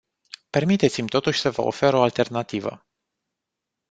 [0.49, 2.85] Permiteți-mi, totuși, să vă ofer o alternativă.